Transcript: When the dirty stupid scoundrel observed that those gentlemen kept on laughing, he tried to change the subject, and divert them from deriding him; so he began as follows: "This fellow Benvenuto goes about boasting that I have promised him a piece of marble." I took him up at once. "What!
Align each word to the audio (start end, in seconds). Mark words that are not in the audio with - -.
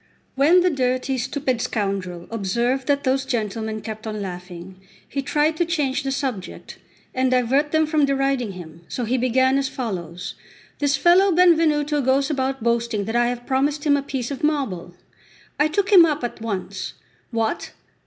When 0.33 0.61
the 0.61 0.71
dirty 0.71 1.19
stupid 1.19 1.61
scoundrel 1.61 2.25
observed 2.31 2.87
that 2.87 3.03
those 3.03 3.23
gentlemen 3.23 3.81
kept 3.81 4.07
on 4.07 4.19
laughing, 4.19 4.81
he 5.07 5.21
tried 5.21 5.55
to 5.57 5.63
change 5.65 6.01
the 6.01 6.11
subject, 6.11 6.79
and 7.13 7.29
divert 7.29 7.71
them 7.71 7.85
from 7.85 8.05
deriding 8.05 8.53
him; 8.53 8.81
so 8.87 9.05
he 9.05 9.19
began 9.19 9.59
as 9.59 9.69
follows: 9.69 10.33
"This 10.79 10.97
fellow 10.97 11.31
Benvenuto 11.31 12.01
goes 12.01 12.31
about 12.31 12.63
boasting 12.63 13.05
that 13.05 13.15
I 13.15 13.27
have 13.27 13.45
promised 13.45 13.83
him 13.83 13.95
a 13.95 14.01
piece 14.01 14.31
of 14.31 14.41
marble." 14.43 14.95
I 15.59 15.67
took 15.67 15.91
him 15.91 16.03
up 16.03 16.23
at 16.23 16.41
once. 16.41 16.93
"What! 17.29 17.73